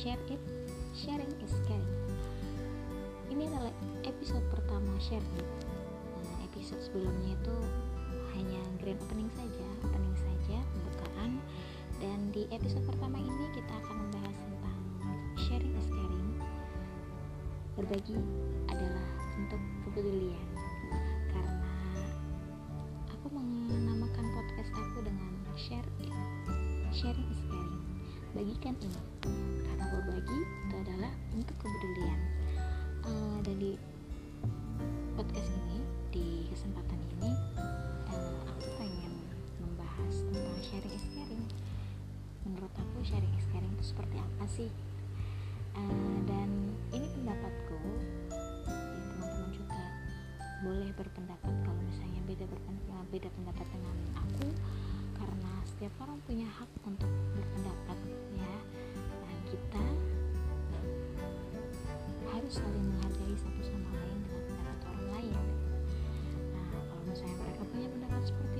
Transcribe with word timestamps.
Share 0.00 0.16
It, 0.32 0.40
Sharing 0.96 1.28
is 1.44 1.52
Caring. 1.68 2.00
Ini 3.28 3.52
adalah 3.52 3.68
episode 4.08 4.40
pertama 4.48 4.96
Share 4.96 5.20
It. 5.36 5.48
Nah, 6.24 6.40
episode 6.48 6.80
sebelumnya 6.80 7.36
itu 7.36 7.56
hanya 8.32 8.64
grand 8.80 8.96
opening 8.96 9.28
saja, 9.36 9.66
opening 9.84 10.16
saja, 10.16 10.56
pembukaan. 10.72 11.36
Dan 12.00 12.32
di 12.32 12.48
episode 12.48 12.80
pertama 12.88 13.20
ini 13.20 13.44
kita 13.52 13.68
akan 13.76 14.08
membahas 14.08 14.36
tentang 14.40 14.78
sharing 15.36 15.76
is 15.76 15.88
caring. 15.92 16.32
Berbagi 17.76 18.16
adalah 18.72 19.04
bentuk 19.36 19.62
kepedulian. 19.84 20.48
Karena 21.28 21.76
aku 23.04 23.28
menamakan 23.36 24.26
podcast 24.32 24.72
aku 24.72 25.04
dengan 25.04 25.44
Share 25.60 25.90
It, 26.00 26.16
Sharing 26.88 27.28
is 27.28 27.40
Caring. 27.52 27.59
Bagikan 28.30 28.78
ini, 28.78 29.02
karena 29.66 29.84
berbagi 29.90 30.38
itu 30.38 30.74
adalah 30.78 31.10
bentuk 31.34 31.56
kepedulian. 31.58 32.20
Uh, 33.02 33.42
dan 33.42 33.58
di 33.58 33.74
podcast 35.18 35.50
ini, 35.50 35.78
di 36.14 36.26
kesempatan 36.46 37.00
ini, 37.18 37.34
uh, 38.06 38.38
aku 38.46 38.66
pengen 38.78 39.18
membahas 39.58 40.14
tentang 40.30 40.58
sharing 40.62 40.94
is 40.94 41.06
caring. 41.10 41.42
Menurut 42.46 42.70
aku 42.78 43.02
sharing 43.02 43.34
is 43.34 43.46
caring 43.50 43.72
itu 43.74 43.84
seperti 43.90 44.16
apa 44.22 44.44
sih? 44.46 44.70
Uh, 45.74 46.18
dan 46.30 46.70
ini 46.94 47.10
pendapatku, 47.10 47.82
teman-teman 48.30 49.50
juga 49.50 49.82
boleh 50.62 50.90
berpendapat 50.94 51.50
kalau 51.66 51.82
misalnya 51.82 52.22
beda 52.30 52.46
berpendapat, 52.46 53.04
beda 53.10 53.28
pendapat 53.34 53.66
dengan 53.74 53.96
aku 54.22 54.49
setiap 55.80 56.04
orang 56.04 56.20
punya 56.28 56.44
hak 56.44 56.68
untuk 56.84 57.08
berpendapat 57.32 57.96
ya. 58.36 58.52
Dan 59.00 59.36
kita 59.48 59.84
harus 62.28 62.52
saling 62.52 62.84
menghargai 62.84 63.32
satu 63.40 63.64
sama 63.64 63.88
lain 63.96 64.20
dengan 64.28 64.42
pendapat 64.44 64.76
orang 64.92 65.06
lain. 65.16 65.40
Nah 66.52 66.68
kalau 66.84 67.02
misalnya 67.08 67.32
mereka 67.40 67.62
punya 67.64 67.88
pendapat 67.96 68.22
seperti 68.28 68.59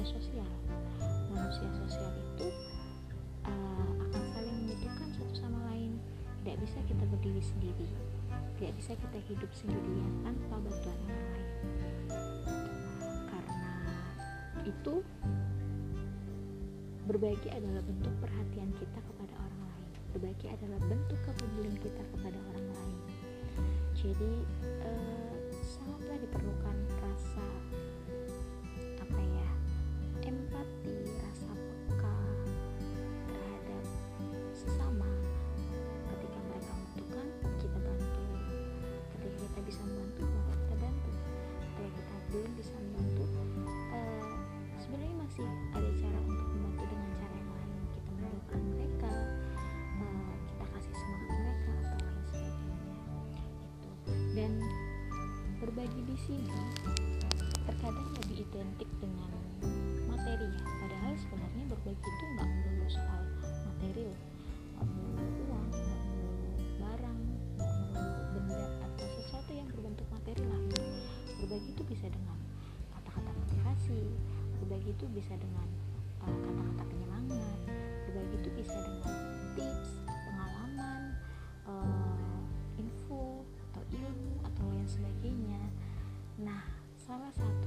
manusia 0.00 0.16
sosial. 0.16 0.48
Manusia 1.28 1.68
sosial 1.76 2.08
itu 2.16 2.48
uh, 3.44 3.92
akan 4.00 4.24
saling 4.32 4.56
membutuhkan 4.64 5.12
satu 5.12 5.34
sama 5.36 5.60
lain. 5.68 6.00
Tidak 6.40 6.56
bisa 6.56 6.80
kita 6.88 7.04
berdiri 7.04 7.44
sendiri. 7.44 7.84
Tidak 8.56 8.72
bisa 8.80 8.96
kita 8.96 9.20
hidup 9.28 9.50
sendirian 9.52 10.08
tanpa 10.24 10.56
bantuan 10.56 10.96
orang 11.04 11.24
lain. 11.36 11.48
Karena 13.28 13.76
itu 14.64 14.94
berbagi 17.04 17.48
adalah 17.52 17.84
bentuk 17.84 18.14
perhatian 18.24 18.72
kita 18.80 18.98
kepada 19.04 19.36
orang 19.36 19.60
lain. 19.68 19.88
Berbagi 20.16 20.48
adalah 20.48 20.80
bentuk 20.88 21.20
kepedulian 21.28 21.76
kita 21.76 22.02
kepada 22.16 22.40
orang 22.56 22.66
lain. 22.72 22.98
Jadi 24.00 24.32
eh, 24.80 25.36
sangatlah 25.60 26.16
diperlukan 26.24 26.76
rasa 27.04 27.44
empati 30.24 30.96
rasa 31.20 31.52
peka 31.88 32.16
terhadap 33.28 33.84
sesama. 34.52 35.08
Ketika 36.12 36.38
mereka 36.44 36.72
membutuhkan 36.76 37.26
kita 37.60 37.78
bantu. 37.80 38.22
Ketika 39.16 39.36
kita 39.40 39.60
bisa 39.64 39.80
membantu 39.86 40.24
maka 40.28 40.52
kita 40.56 40.76
bantu. 40.80 41.10
Ketika 41.76 41.88
kita 41.96 42.14
belum 42.30 42.52
bisa 42.58 42.74
membantu 42.76 43.24
eh, 43.96 44.32
sebenarnya 44.80 45.16
masih 45.20 45.46
ada 45.72 45.90
cara 45.96 46.18
untuk 46.28 46.48
membantu 46.52 46.84
dengan 46.88 47.10
cara 47.16 47.34
yang 47.34 47.50
lain. 47.54 47.82
Kita 47.94 48.08
mendoakan 48.12 48.60
mereka 48.76 49.12
eh, 50.00 50.34
kita 50.48 50.64
kasih 50.68 50.94
semangat 50.94 51.28
mereka 51.30 51.70
atau 51.80 51.98
lain 52.04 52.20
sebagainya. 52.28 52.78
Itu 53.70 53.90
dan 54.36 54.52
berbagi 55.60 56.00
di 56.08 56.16
sini 56.16 56.56
terkadang 57.68 58.08
lebih 58.24 58.48
identik 58.48 58.90
dengan 58.98 59.30
berbagi 61.80 62.12
itu 62.12 62.24
nggak 62.36 62.44
melulu 62.44 62.86
soal 62.92 63.22
materi 63.64 64.02
loh 64.04 64.20
nggak 64.76 64.84
melulu 64.84 65.40
uang 65.48 65.68
nggak 65.72 66.00
melulu 66.12 66.52
barang 66.76 67.20
nggak 67.56 67.72
melulu 67.72 68.22
benda 68.36 68.66
atau 68.84 69.06
sesuatu 69.16 69.50
yang 69.56 69.68
berbentuk 69.72 70.04
materi 70.12 70.44
lah. 70.44 70.62
Berbagi 71.40 71.72
itu 71.72 71.82
bisa 71.88 72.06
dengan 72.12 72.36
kata-kata 72.92 73.32
motivasi 73.32 74.00
berbagi 74.60 74.92
itu 74.92 75.06
bisa 75.08 75.32
dengan 75.40 75.68
uh, 76.20 76.28
kata-kata 76.28 76.82
penyemangat 76.84 77.58
berbagi 78.04 78.36
itu 78.44 78.50
bisa 78.60 78.76
dengan 78.76 79.16
tips 79.56 79.90
pengalaman 80.04 81.16
uh, 81.64 82.44
info 82.76 83.40
atau 83.72 83.82
ilmu 83.88 84.36
atau 84.44 84.64
lain 84.68 84.84
sebagainya. 84.84 85.64
Nah 86.44 86.60
salah 87.00 87.32
satu 87.32 87.59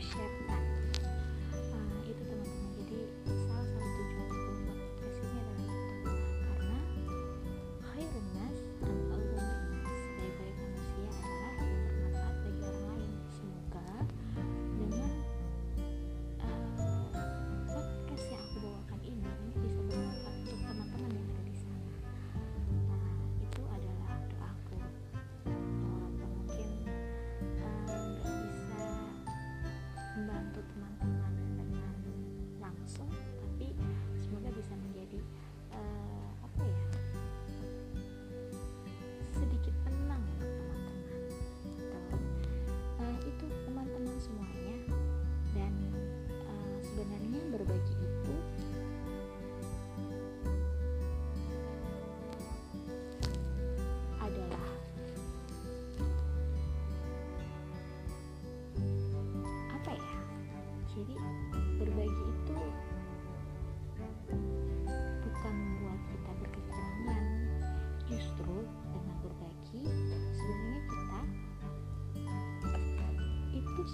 aku 0.00 0.16
sharekan 0.16 0.62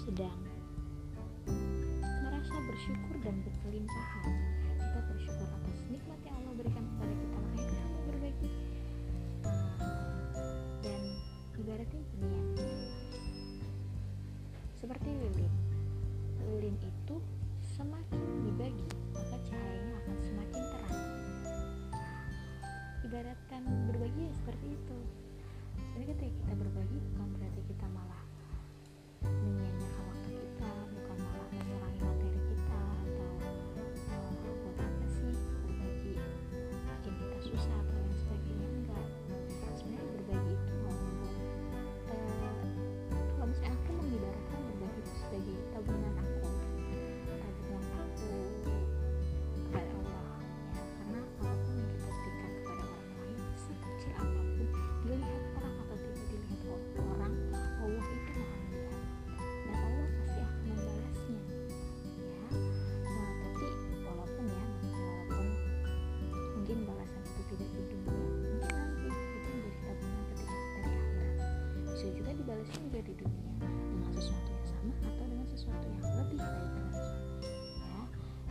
sedang 0.05 0.37
merasa 2.21 2.53
bersyukur 2.69 3.17
dan 3.25 3.41
berkelimpahan. 3.41 4.29
Kita 4.77 4.99
bersyukur 5.09 5.47
atas 5.49 5.79
nikmat 5.89 6.19
yang 6.21 6.37
Allah 6.37 6.53
berikan 6.53 6.85
kepada 6.85 7.13
kita 7.17 7.37
makanya 7.41 7.65
kita 7.65 7.85
mau 7.89 8.03
berbagi. 8.05 8.49
Dan 10.85 11.01
ibaratnya 11.57 12.01
gini 12.13 12.27
ya. 12.29 12.43
Seperti 14.77 15.09
lilin. 15.09 15.53
Lilin 16.45 16.75
itu 16.77 17.17
semakin 17.73 18.21
dibagi 18.45 18.87
maka 19.17 19.37
cahayanya 19.49 19.93
akan 20.05 20.17
semakin 20.21 20.61
terang. 20.61 21.01
Ibaratkan 23.01 23.61
berbagi 23.89 24.21
ya 24.29 24.33
seperti 24.45 24.67
itu. 24.77 24.99
Jadi 25.97 26.03
ketika 26.13 26.29
kita 26.29 26.53
berbagi 26.53 27.01
di 73.07 73.15
dunia 73.15 73.55
dengan 73.63 74.11
sesuatu 74.11 74.51
yang 74.51 74.67
sama 74.67 74.93
atau 74.99 75.25
dengan 75.31 75.47
sesuatu 75.47 75.85
yang 75.87 76.03
lebih 76.19 76.39
baik 76.43 76.71
lagi 76.75 77.07
ya. 77.79 78.03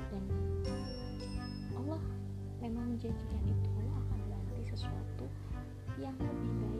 Dan 0.08 0.24
Allah 1.76 2.00
memang 2.64 2.84
menjanjikan 2.96 3.42
itu 3.44 3.68
Allah 3.76 4.00
akan 4.00 4.20
ganti 4.32 4.62
sesuatu 4.72 5.24
yang 6.00 6.16
lebih 6.16 6.52
baik 6.56 6.75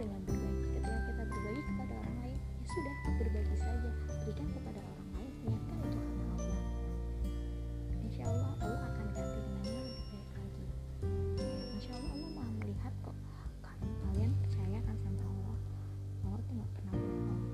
dengan 0.00 0.20
berbagi 0.24 0.64
ketika 0.64 0.96
kita 1.12 1.22
berbagi 1.28 1.60
kepada 1.60 1.92
orang 2.00 2.16
lain 2.24 2.40
ya 2.40 2.64
sudah 2.72 2.94
berbagi 3.20 3.56
saja. 3.60 3.90
Berikan 4.24 4.48
kepada 4.48 4.80
orang 4.80 5.08
lain 5.12 5.32
niatkan 5.44 5.76
untuk 5.84 6.00
karena 6.00 6.24
Allah 6.32 6.60
insya 8.08 8.24
Allah 8.24 8.52
Allah 8.64 8.80
akan 8.80 9.06
ganti 9.12 9.40
dengan 9.44 9.64
yang 9.68 9.84
lebih 9.84 10.08
baik 10.08 10.30
lagi. 10.40 10.64
Insya 11.76 11.92
Allah 12.00 12.12
Allah 12.16 12.30
mau 12.32 12.48
melihat 12.64 12.92
kok. 13.04 13.16
Kalau 13.60 13.92
kalian 14.08 14.32
percaya 14.40 14.78
kan 14.88 14.96
sama 15.04 15.20
Allah? 15.20 15.58
Allah 16.24 16.40
tuh 16.48 16.54
gak 16.56 16.70
pernah 16.80 16.94
bohong. 16.96 17.44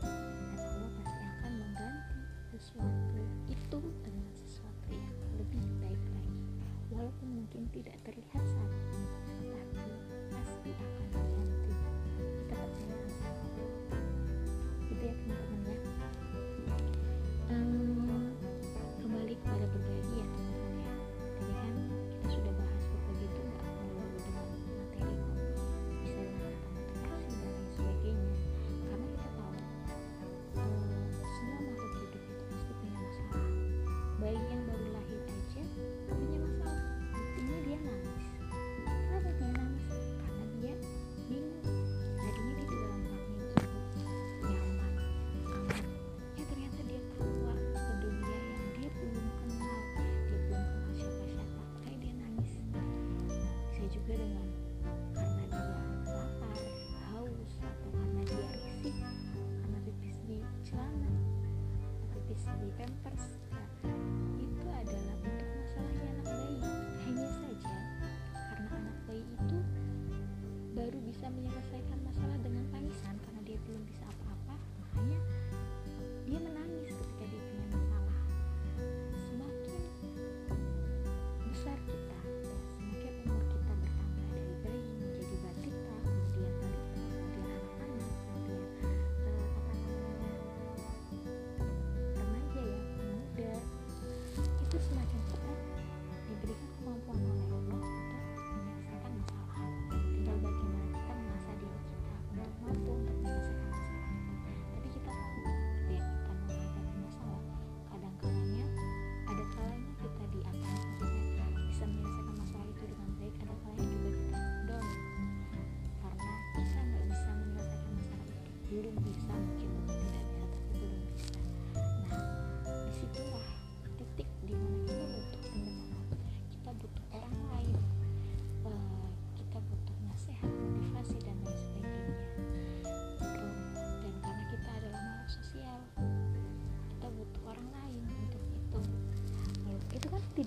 Dan 0.00 0.64
Allah 0.64 0.90
pasti 0.96 1.22
akan 1.28 1.52
mengganti 1.60 2.20
sesuatu 2.56 3.20
itu 3.52 3.78
dengan 4.00 4.28
sesuatu 4.32 4.88
yang 4.96 5.16
lebih 5.36 5.64
baik 5.84 6.02
lagi. 6.16 6.40
Walaupun 6.88 7.28
mungkin 7.36 7.68
tidak 7.68 8.00
terlihat 8.00 8.44
you. 10.80 11.01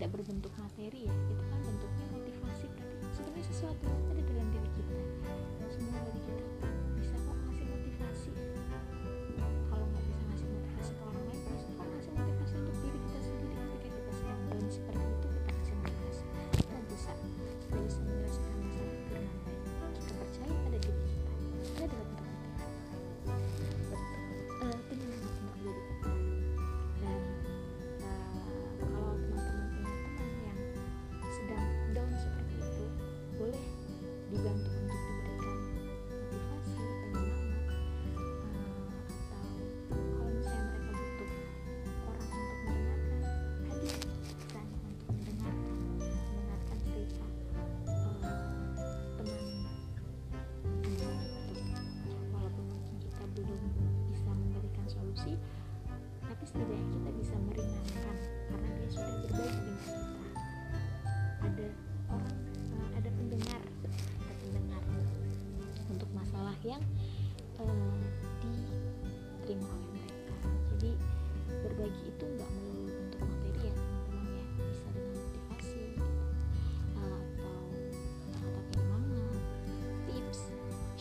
tidak 0.06 0.22
berbentuk 0.22 0.54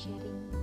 sharing 0.04 0.53